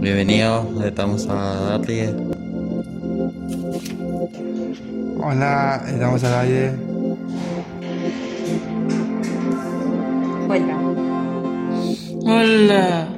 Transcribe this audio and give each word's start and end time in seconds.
Bienvenidos, 0.00 0.64
estamos 0.84 1.26
a 1.28 1.34
darle. 1.34 2.14
Hola, 5.20 5.82
estamos 5.88 6.22
al 6.22 6.34
aire. 6.34 6.72
Vuelta. 10.46 10.76
Hola. 12.22 13.08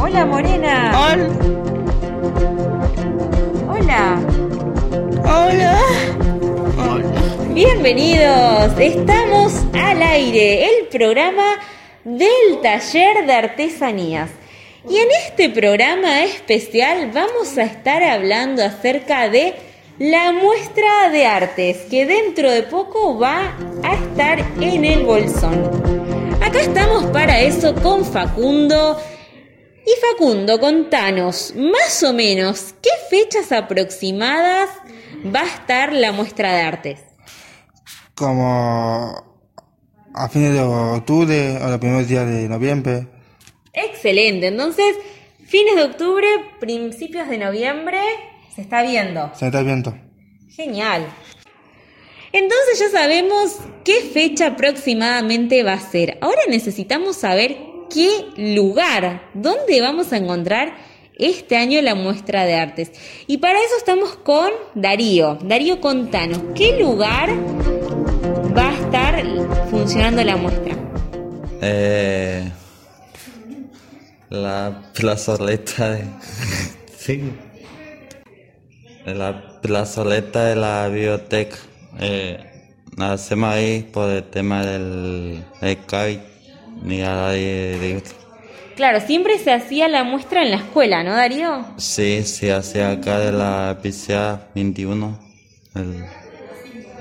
Hola, 0.00 0.26
Morena. 0.26 0.92
Hola. 0.98 1.28
Hola. 3.68 4.20
Hola. 5.24 5.78
Hola. 6.76 7.54
Bienvenidos. 7.54 8.72
Estamos 8.80 9.54
al 9.74 10.02
aire, 10.02 10.64
el 10.66 10.88
programa 10.88 11.60
del 12.04 12.60
taller 12.62 13.26
de 13.26 13.32
artesanías. 13.32 14.30
Y 14.88 14.96
en 14.98 15.08
este 15.26 15.48
programa 15.50 16.24
especial 16.24 17.10
vamos 17.12 17.56
a 17.56 17.62
estar 17.62 18.02
hablando 18.02 18.64
acerca 18.64 19.28
de 19.28 19.54
la 19.98 20.32
muestra 20.32 21.10
de 21.10 21.26
artes 21.26 21.82
que 21.88 22.04
dentro 22.06 22.50
de 22.50 22.64
poco 22.64 23.18
va 23.18 23.56
a 23.84 23.94
estar 23.94 24.40
en 24.60 24.84
el 24.84 25.04
bolsón. 25.04 25.70
Acá 26.42 26.60
estamos 26.60 27.04
para 27.06 27.40
eso 27.40 27.74
con 27.76 28.04
Facundo. 28.04 29.00
Y 29.86 29.90
Facundo, 30.00 30.58
contanos 30.58 31.54
más 31.56 32.02
o 32.02 32.12
menos 32.12 32.74
qué 32.82 32.90
fechas 33.10 33.52
aproximadas 33.52 34.70
va 35.24 35.40
a 35.40 35.46
estar 35.46 35.92
la 35.92 36.10
muestra 36.10 36.52
de 36.54 36.60
artes. 36.62 37.00
Como 38.14 39.31
a 40.14 40.28
fines 40.28 40.52
de 40.52 40.60
octubre 40.60 41.58
o 41.62 41.68
los 41.68 41.78
primeros 41.78 42.08
días 42.08 42.26
de 42.26 42.48
noviembre. 42.48 43.06
Excelente, 43.72 44.48
entonces 44.48 44.96
fines 45.46 45.76
de 45.76 45.84
octubre, 45.84 46.26
principios 46.60 47.28
de 47.28 47.38
noviembre, 47.38 47.98
se 48.54 48.62
está 48.62 48.82
viendo. 48.82 49.30
Se 49.34 49.46
está 49.46 49.62
viendo. 49.62 49.94
Genial. 50.50 51.06
Entonces 52.32 52.78
ya 52.78 52.88
sabemos 52.88 53.58
qué 53.84 54.00
fecha 54.00 54.48
aproximadamente 54.48 55.62
va 55.62 55.74
a 55.74 55.80
ser. 55.80 56.18
Ahora 56.20 56.40
necesitamos 56.48 57.16
saber 57.16 57.56
qué 57.90 58.54
lugar, 58.54 59.30
dónde 59.34 59.80
vamos 59.82 60.12
a 60.12 60.16
encontrar 60.16 60.74
este 61.18 61.56
año 61.56 61.80
la 61.82 61.94
muestra 61.94 62.44
de 62.44 62.54
artes. 62.54 62.92
Y 63.26 63.38
para 63.38 63.58
eso 63.58 63.76
estamos 63.76 64.16
con 64.16 64.50
Darío. 64.74 65.38
Darío, 65.42 65.80
contanos, 65.80 66.40
¿qué 66.54 66.78
lugar 66.78 67.30
estar 69.20 69.68
funcionando 69.70 70.24
la 70.24 70.36
muestra? 70.36 70.74
Eh, 71.60 72.50
la 74.30 74.82
plazoleta 74.94 75.90
de. 75.92 76.04
sí. 76.96 77.32
La 79.04 79.60
plazoleta 79.60 80.44
de 80.46 80.56
la 80.56 80.88
biblioteca. 80.88 81.56
Eh, 82.00 82.38
la 82.96 83.12
hacemos 83.12 83.52
ahí 83.54 83.82
por 83.92 84.10
el 84.10 84.24
tema 84.24 84.64
del, 84.64 85.44
del 85.60 85.76
COVID. 85.78 86.18
Ni 86.82 87.02
a 87.02 87.14
nadie 87.14 87.76
le 87.80 87.94
gusta. 87.94 88.10
Claro, 88.76 89.00
siempre 89.00 89.38
se 89.38 89.52
hacía 89.52 89.86
la 89.88 90.02
muestra 90.02 90.42
en 90.42 90.50
la 90.50 90.56
escuela, 90.56 91.04
¿no, 91.04 91.12
Darío? 91.12 91.64
Sí, 91.76 92.22
sí, 92.24 92.48
hacia 92.48 92.90
acá 92.90 93.18
de 93.18 93.30
la 93.32 93.78
PCA 93.82 94.48
21. 94.54 95.18
El- 95.74 96.04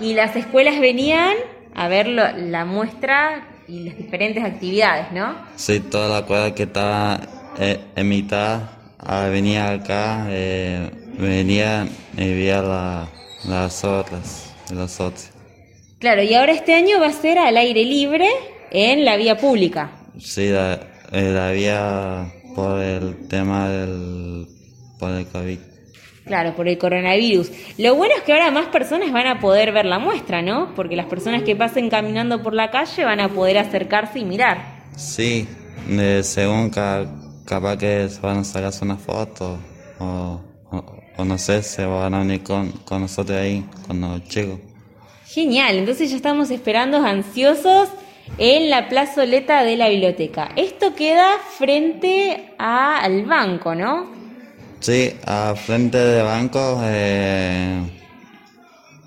Y 0.01 0.13
las 0.13 0.35
escuelas 0.35 0.79
venían 0.79 1.33
a 1.75 1.87
ver 1.87 2.07
lo- 2.07 2.31
la 2.37 2.65
muestra 2.65 3.47
y 3.67 3.81
las 3.85 3.97
diferentes 3.97 4.43
actividades, 4.43 5.11
¿no? 5.11 5.35
Sí, 5.55 5.79
toda 5.79 6.19
la 6.21 6.25
cuadra 6.25 6.53
que 6.53 6.63
estaba 6.63 7.19
eh, 7.59 7.79
en 7.95 8.07
mitad 8.09 8.61
ah, 8.99 9.27
venía 9.29 9.71
acá, 9.71 10.25
eh, 10.29 10.89
venía 11.17 11.87
y 12.17 12.33
veía 12.33 12.61
la- 12.61 13.07
las 13.45 13.83
otras, 13.83 14.53
los 14.71 14.99
otros. 14.99 15.29
Claro, 15.99 16.23
y 16.23 16.33
ahora 16.33 16.51
este 16.53 16.73
año 16.73 16.99
va 16.99 17.07
a 17.07 17.13
ser 17.13 17.37
al 17.37 17.57
aire 17.57 17.83
libre 17.85 18.27
en 18.71 19.05
la 19.05 19.17
vía 19.17 19.37
pública. 19.37 19.91
Sí, 20.19 20.49
la, 20.49 20.73
eh, 21.11 21.31
la 21.33 21.49
había 21.49 22.25
por 22.55 22.79
el 22.81 23.27
tema 23.27 23.69
del 23.69 24.47
por 24.99 25.11
el 25.11 25.25
COVID. 25.27 25.59
Claro, 26.25 26.55
por 26.55 26.67
el 26.67 26.77
coronavirus. 26.77 27.51
Lo 27.77 27.95
bueno 27.95 28.13
es 28.15 28.21
que 28.23 28.31
ahora 28.33 28.51
más 28.51 28.67
personas 28.67 29.11
van 29.11 29.27
a 29.27 29.39
poder 29.39 29.71
ver 29.71 29.85
la 29.85 29.97
muestra, 29.99 30.41
¿no? 30.41 30.73
Porque 30.75 30.95
las 30.95 31.07
personas 31.07 31.41
que 31.43 31.55
pasen 31.55 31.89
caminando 31.89 32.41
por 32.43 32.53
la 32.53 32.69
calle 32.69 33.03
van 33.03 33.19
a 33.19 33.29
poder 33.29 33.57
acercarse 33.57 34.19
y 34.19 34.25
mirar. 34.25 34.83
Sí, 34.95 35.47
eh, 35.89 36.21
según 36.23 36.69
ca- 36.69 37.05
capaz 37.45 37.77
que 37.77 38.07
se 38.07 38.21
van 38.21 38.37
a 38.37 38.43
sacar 38.43 38.71
una 38.81 38.97
foto 38.97 39.57
o, 39.99 40.39
o, 40.71 40.85
o 41.17 41.25
no 41.25 41.37
sé, 41.39 41.63
se 41.63 41.85
van 41.85 42.13
a 42.13 42.21
unir 42.21 42.43
con, 42.43 42.71
con 42.71 43.01
nosotros 43.01 43.37
ahí, 43.39 43.65
con 43.87 43.99
los 43.99 44.23
chicos. 44.25 44.59
Genial, 45.25 45.77
entonces 45.77 46.09
ya 46.11 46.15
estamos 46.17 46.51
esperando 46.51 46.97
ansiosos 46.97 47.89
en 48.37 48.69
la 48.69 48.89
plazoleta 48.89 49.63
de 49.63 49.75
la 49.75 49.89
biblioteca. 49.89 50.51
Esto 50.55 50.93
queda 50.93 51.27
frente 51.57 52.53
a- 52.59 52.99
al 53.01 53.23
banco, 53.25 53.73
¿no? 53.73 54.20
Sí, 54.81 55.15
a 55.27 55.53
frente 55.55 55.97
de 55.97 56.23
banco, 56.23 56.79
eh, 56.83 57.81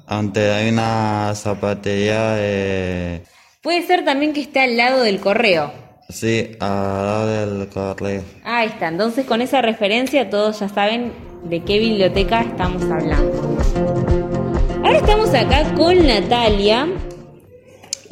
ante 0.07 0.53
hay 0.53 0.69
una 0.71 1.33
zapatería, 1.35 2.37
eh, 2.39 3.23
Puede 3.61 3.83
ser 3.85 4.05
también 4.05 4.33
que 4.33 4.41
esté 4.43 4.61
al 4.61 4.77
lado 4.77 5.03
del 5.03 5.19
correo. 5.21 5.73
sí, 6.09 6.51
al 6.61 6.69
lado 7.07 7.27
del 7.27 7.69
correo. 7.71 8.23
Ahí 8.45 8.69
está, 8.69 8.89
entonces 8.89 9.27
con 9.27 9.41
esa 9.43 9.63
referencia 9.63 10.31
todos 10.31 10.61
ya 10.61 10.69
saben 10.69 11.13
de 11.45 11.61
qué 11.65 11.79
biblioteca 11.81 12.43
estamos 12.43 12.83
hablando. 12.85 13.59
Ahora 14.85 14.99
estamos 14.99 15.35
acá 15.35 15.75
con 15.75 16.07
Natalia 16.07 16.87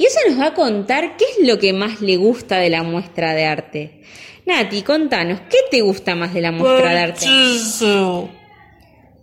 y 0.03 0.05
ella 0.05 0.19
nos 0.31 0.39
va 0.41 0.47
a 0.47 0.53
contar 0.53 1.15
qué 1.15 1.23
es 1.23 1.47
lo 1.47 1.59
que 1.59 1.71
más 1.71 2.01
le 2.01 2.17
gusta 2.17 2.57
de 2.57 2.69
la 2.69 2.83
muestra 2.83 3.33
de 3.33 3.45
arte. 3.45 4.01
Nati, 4.45 4.81
contanos, 4.81 5.39
¿qué 5.49 5.59
te 5.71 5.79
gusta 5.79 6.13
más 6.13 6.33
de 6.33 6.41
la 6.41 6.51
muestra 6.51 6.91
de 6.91 6.99
arte? 6.99 7.25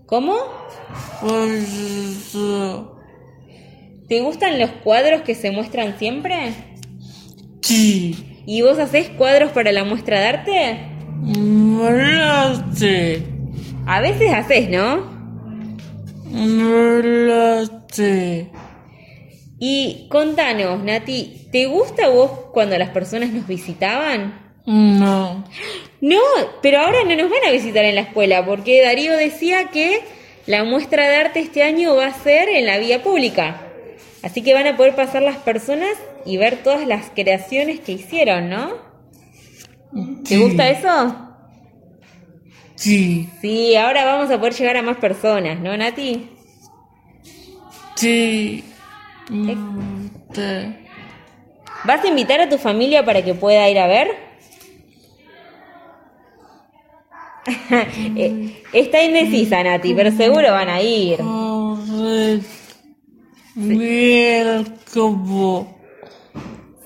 ¿Cómo? 0.06 0.38
¿Te 4.08 4.20
gustan 4.22 4.58
los 4.58 4.70
cuadros 4.82 5.20
que 5.20 5.34
se 5.34 5.50
muestran 5.50 5.98
siempre? 5.98 6.54
Sí. 7.60 8.42
¿Y 8.46 8.62
vos 8.62 8.78
haces 8.78 9.10
cuadros 9.10 9.50
para 9.52 9.72
la 9.72 9.84
muestra 9.84 10.18
de 10.18 10.26
arte? 10.26 10.78
A 13.86 14.00
veces 14.00 14.32
haces, 14.32 14.70
¿no? 14.70 15.04
Y 19.62 20.06
contanos, 20.08 20.82
Nati, 20.82 21.48
¿te 21.52 21.66
gusta 21.66 22.08
vos 22.08 22.30
cuando 22.52 22.78
las 22.78 22.88
personas 22.88 23.28
nos 23.28 23.46
visitaban? 23.46 24.54
No. 24.64 25.44
No, 26.00 26.18
pero 26.62 26.80
ahora 26.80 27.04
no 27.04 27.14
nos 27.14 27.30
van 27.30 27.44
a 27.46 27.50
visitar 27.50 27.84
en 27.84 27.94
la 27.94 28.00
escuela, 28.00 28.46
porque 28.46 28.80
Darío 28.82 29.14
decía 29.18 29.66
que 29.66 30.00
la 30.46 30.64
muestra 30.64 31.06
de 31.10 31.16
arte 31.16 31.40
este 31.40 31.62
año 31.62 31.94
va 31.94 32.06
a 32.06 32.14
ser 32.14 32.48
en 32.48 32.64
la 32.64 32.78
vía 32.78 33.02
pública. 33.02 33.60
Así 34.22 34.40
que 34.40 34.54
van 34.54 34.66
a 34.66 34.78
poder 34.78 34.94
pasar 34.94 35.20
las 35.20 35.36
personas 35.36 35.92
y 36.24 36.38
ver 36.38 36.62
todas 36.62 36.86
las 36.86 37.10
creaciones 37.10 37.80
que 37.80 37.92
hicieron, 37.92 38.48
¿no? 38.48 38.78
¿Te 40.26 40.38
gusta 40.38 40.70
eso? 40.70 41.16
Sí. 42.76 43.28
Sí, 43.42 43.76
ahora 43.76 44.06
vamos 44.06 44.30
a 44.30 44.38
poder 44.38 44.54
llegar 44.54 44.78
a 44.78 44.82
más 44.82 44.96
personas, 44.96 45.60
¿no, 45.60 45.76
Nati? 45.76 46.30
Sí. 47.96 48.64
Te- 50.32 50.76
¿Vas 51.84 52.04
a 52.04 52.08
invitar 52.08 52.40
a 52.40 52.48
tu 52.48 52.58
familia 52.58 53.04
para 53.04 53.22
que 53.24 53.34
pueda 53.34 53.68
ir 53.68 53.78
a 53.78 53.86
ver? 53.86 54.08
Eh, 58.16 58.62
Está 58.72 59.02
indecisa, 59.02 59.62
Nati, 59.62 59.94
pero 59.94 60.10
seguro 60.12 60.50
van 60.52 60.68
a 60.68 60.80
ir. 60.82 61.18
Como. 64.92 65.78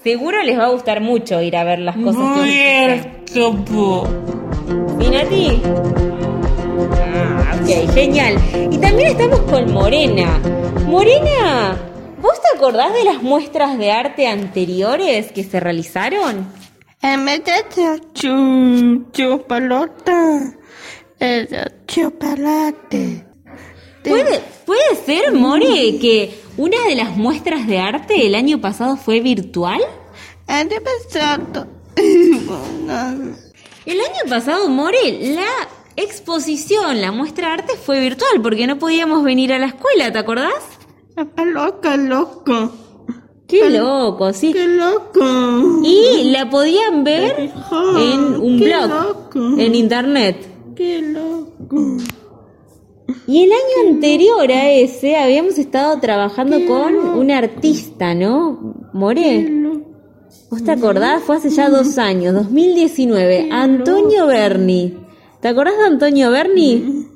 Seguro 0.03 0.43
les 0.43 0.59
va 0.59 0.67
a 0.67 0.71
gustar 0.71 1.01
mucho 1.01 1.41
ir 1.43 1.57
a 1.57 1.65
ver 1.65 1.79
las 1.81 1.97
cosas 1.97 2.23
que. 2.45 2.45
¿Y 5.01 5.09
Nati? 5.09 5.63
Ah, 7.01 7.57
ok, 7.61 7.95
genial. 7.95 8.37
Y 8.71 8.79
también 8.79 9.09
estamos 9.09 9.41
con 9.41 9.73
Morena. 9.73 10.39
Morena, 10.87 11.77
¿vos 12.25 12.41
te 12.41 12.57
acordás 12.57 12.95
de 12.95 13.05
las 13.05 13.23
muestras 13.23 13.77
de 13.77 13.93
arte 13.93 14.27
anteriores 14.27 15.31
que 15.31 15.45
se 15.45 15.61
realizaron? 15.61 16.51
Chupalota, 19.13 20.57
chocolate. 21.87 23.27
¿Puede, 24.03 24.41
puede 24.65 24.97
ser, 25.05 25.33
More, 25.33 25.99
que 26.01 26.35
una 26.57 26.79
de 26.89 26.95
las 26.95 27.15
muestras 27.15 27.67
de 27.67 27.79
arte 27.79 28.27
el 28.27 28.35
año 28.35 28.59
pasado 28.59 28.97
fue 28.97 29.21
virtual? 29.21 29.81
El 33.87 34.01
año 34.01 34.31
pasado, 34.31 34.71
More, 34.71 35.35
la 35.35 35.69
exposición, 35.97 37.03
la 37.03 37.13
muestra 37.13 37.49
de 37.49 37.53
arte 37.53 37.75
fue 37.77 38.01
virtual 38.01 38.41
porque 38.43 38.67
no 38.67 38.79
podíamos 38.79 39.23
venir 39.25 39.53
a 39.53 39.59
la 39.59 39.67
escuela, 39.67 40.11
¿te 40.11 40.19
acordás? 40.19 40.74
Está 41.17 41.45
loca, 41.45 41.97
loco. 41.97 42.73
Qué 43.47 43.71
loco, 43.71 44.33
sí. 44.33 44.53
Qué 44.53 44.67
loco. 44.67 45.81
Y 45.85 46.31
la 46.31 46.49
podían 46.51 47.05
ver 47.05 47.53
en 47.97 48.21
un 48.41 48.59
qué 48.59 48.67
blog, 48.67 48.91
loco. 48.91 49.59
en 49.59 49.75
internet. 49.75 50.49
Qué 50.75 51.01
loco. 51.03 51.99
Y 53.27 53.45
el 53.45 53.53
año 53.53 53.91
anterior 53.91 54.51
a 54.51 54.71
ese 54.71 55.17
habíamos 55.17 55.59
estado 55.59 56.01
trabajando 56.01 56.67
con 56.67 56.97
un 56.97 57.31
artista, 57.31 58.15
¿no? 58.15 58.89
More. 58.93 59.63
¿Vos 60.51 60.65
te 60.65 60.73
acordás? 60.73 61.23
Fue 61.23 61.37
hace 61.37 61.51
ya 61.51 61.69
dos 61.69 61.97
años, 61.99 62.35
2019. 62.35 63.51
Antonio 63.53 64.27
Berni. 64.27 64.97
¿Te 65.41 65.49
acordás 65.49 65.77
de 65.79 65.85
Antonio 65.85 66.31
Berni? 66.31 67.07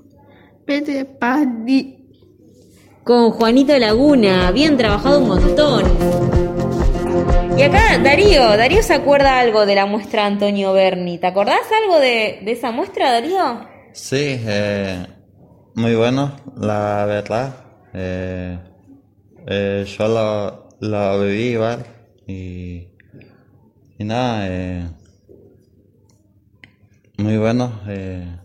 Vete 0.67 1.05
Pani. 1.05 1.98
Con 3.09 3.31
Juanito 3.31 3.79
Laguna. 3.79 4.49
Habían 4.49 4.77
trabajado 4.77 5.21
un 5.21 5.29
montón. 5.29 5.83
Y 7.57 7.63
acá 7.63 7.97
Darío, 8.05 8.55
Darío 8.55 8.83
se 8.83 8.93
acuerda 8.93 9.41
algo 9.41 9.65
de 9.65 9.75
la 9.75 9.87
muestra 9.87 10.27
Antonio 10.27 10.75
Berni. 10.75 11.17
¿Te 11.17 11.27
acordás 11.27 11.63
algo 11.83 11.99
de, 11.99 12.41
de 12.45 12.53
esa 12.53 12.71
muestra, 12.71 13.11
Darío? 13.11 13.67
Sí, 13.95 14.39
eh, 14.47 15.07
muy 15.75 15.95
bueno, 15.95 16.37
la 16.61 17.07
verdad. 17.07 17.55
Eh, 17.95 18.59
eh, 19.47 19.87
yo 19.87 20.07
lo, 20.07 20.69
lo 20.81 21.23
viví 21.23 21.53
igual 21.53 21.87
y, 22.27 22.89
y 23.99 24.05
nada, 24.05 24.47
eh, 24.49 24.87
muy 27.17 27.39
bueno. 27.39 27.73
Eh, 27.89 28.37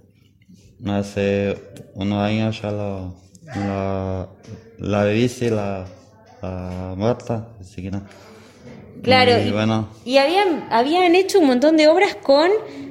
hace 0.88 1.58
unos 1.96 2.20
años 2.20 2.62
ya 2.62 2.72
lo, 2.72 3.16
la 3.46 4.30
la, 4.80 5.86
la 6.42 6.94
muerta, 6.96 7.48
así 7.60 7.82
que 7.82 7.92
no. 7.92 8.04
Claro, 9.02 9.42
y, 9.42 9.52
bueno. 9.52 9.90
y 10.06 10.18
habían, 10.18 10.68
habían 10.72 11.16
hecho 11.16 11.40
un 11.40 11.48
montón 11.48 11.76
de 11.76 11.88
obras 11.88 12.16
con 12.16 12.50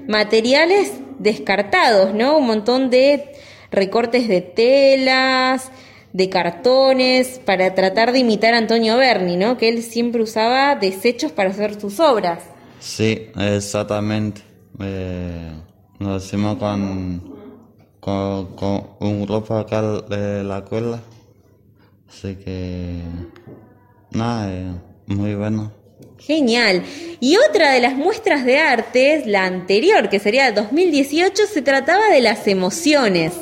materiales 0.08 0.92
descartados, 1.18 2.12
¿no? 2.14 2.36
Un 2.36 2.46
montón 2.46 2.90
de 2.90 3.32
recortes 3.70 4.28
de 4.28 4.42
telas, 4.42 5.70
de 6.12 6.28
cartones, 6.28 7.40
para 7.44 7.74
tratar 7.74 8.12
de 8.12 8.18
imitar 8.18 8.52
a 8.52 8.58
Antonio 8.58 8.98
Berni, 8.98 9.36
¿no? 9.36 9.56
Que 9.56 9.70
él 9.70 9.82
siempre 9.82 10.22
usaba 10.22 10.76
desechos 10.76 11.32
para 11.32 11.50
hacer 11.50 11.80
sus 11.80 11.98
obras. 11.98 12.42
Sí, 12.80 13.28
exactamente. 13.38 14.42
Eh, 14.80 15.50
lo 15.98 16.16
hicimos 16.16 16.58
con, 16.58 17.22
con, 18.02 18.56
con 18.56 18.96
un 18.98 19.24
grupo 19.24 19.54
acá 19.54 19.80
de 19.80 20.42
la 20.42 20.58
escuela. 20.58 21.00
Así 22.08 22.34
que, 22.34 23.00
nada, 24.10 24.52
eh, 24.52 24.72
muy 25.06 25.36
bueno. 25.36 25.70
Genial. 26.18 26.82
Y 27.20 27.36
otra 27.36 27.70
de 27.70 27.80
las 27.80 27.94
muestras 27.94 28.44
de 28.44 28.58
arte, 28.58 29.22
la 29.26 29.44
anterior, 29.44 30.08
que 30.08 30.18
sería 30.18 30.50
2018, 30.50 31.46
se 31.46 31.62
trataba 31.62 32.08
de 32.08 32.20
las 32.20 32.48
emociones. 32.48 33.34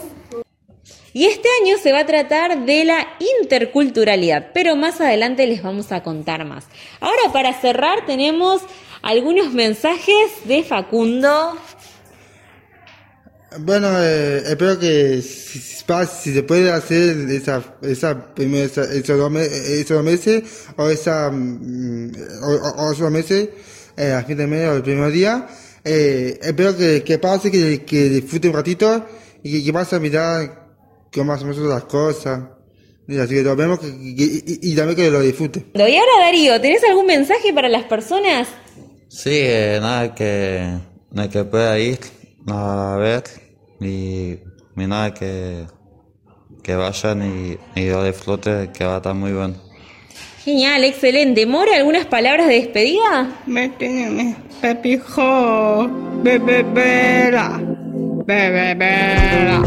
Y 1.15 1.25
este 1.25 1.49
año 1.63 1.79
se 1.79 1.93
va 1.93 2.01
a 2.01 2.07
tratar 2.07 2.67
de 2.67 2.85
la 2.85 3.07
interculturalidad, 3.41 4.51
pero 4.53 4.77
más 4.77 5.01
adelante 5.01 5.47
les 5.47 5.63
vamos 5.63 5.91
a 5.91 6.03
contar 6.03 6.45
más. 6.45 6.67
Ahora 7.01 7.33
para 7.33 7.55
cerrar 7.55 8.05
tenemos 8.05 8.61
algunos 9.01 9.53
mensajes 9.53 10.31
de 10.45 10.63
Facundo. 10.63 11.57
Bueno, 13.59 13.89
eh, 14.01 14.43
espero 14.47 14.79
que 14.79 15.21
si, 15.23 15.59
si 15.59 16.33
se 16.33 16.43
puede 16.45 16.71
hacer 16.71 17.17
esa, 17.31 17.63
esa 17.83 18.33
primera, 18.35 18.65
esa- 18.65 18.93
esos, 18.93 19.19
dos 19.19 19.31
me- 19.31 19.45
esos 19.45 19.89
dos 19.97 20.05
meses 20.05 20.43
o 20.77 20.89
esa, 20.89 21.31
mm, 21.33 22.13
o, 22.43 22.47
o- 22.47 22.93
esos 22.93 23.01
dos 23.01 23.11
meses 23.11 23.49
eh, 23.97 24.13
a 24.13 24.23
fin 24.23 24.37
de 24.37 24.47
mes 24.47 24.69
o 24.69 24.75
el 24.77 24.83
primer 24.83 25.11
día, 25.11 25.49
eh, 25.85 26.39
espero 26.41 26.77
que, 26.77 27.03
que 27.03 27.19
pase, 27.19 27.51
que, 27.51 27.85
que 27.85 28.09
disfrute 28.09 28.49
un 28.49 28.55
ratito 28.55 29.05
y 29.43 29.51
que, 29.59 29.65
que 29.65 29.73
pase 29.73 29.97
a 29.97 29.99
mirar 29.99 30.69
cómo 31.13 31.33
hacemos 31.33 31.57
las 31.59 31.85
cosas. 31.85 32.41
Y 33.09 33.19
así 33.19 33.35
que 33.35 33.43
lo 33.43 33.57
vemos 33.57 33.81
que- 33.81 33.89
que- 33.91 34.45
y, 34.47 34.61
y 34.73 34.77
también 34.77 34.97
que 34.97 35.11
lo 35.11 35.21
disfrute. 35.21 35.67
Y 35.75 35.81
ahora 35.81 36.13
Darío, 36.21 36.61
¿tenés 36.61 36.85
algún 36.85 37.07
mensaje 37.07 37.53
para 37.53 37.69
las 37.69 37.83
personas? 37.85 38.47
Sí, 39.09 39.31
eh, 39.33 39.79
nada, 39.83 40.15
que, 40.15 40.79
de 41.11 41.29
que 41.29 41.43
pueda 41.45 41.77
ir 41.81 41.99
a 42.47 42.97
ver 42.99 43.25
y, 43.81 44.39
nada, 44.77 45.13
que, 45.15 45.67
que 46.63 46.75
vayan 46.75 47.23
y, 47.23 47.59
y 47.81 47.91
lo 47.91 48.05
disfruten, 48.05 48.73
que 48.73 48.85
va 48.85 48.95
a 48.95 48.97
estar 48.99 49.15
muy 49.15 49.33
bueno. 49.33 49.55
Genial, 50.45 50.85
excelente. 50.85 51.45
More, 51.45 51.75
¿algunas 51.75 52.07
palabras 52.07 52.49
de 52.49 52.55
despedida? 52.55 53.31
Méteme, 53.47 54.37
pepijo, 54.63 55.87
bebé, 56.23 56.63
bebera, 56.63 57.61
bebé, 58.25 58.75
bebera. 58.75 59.63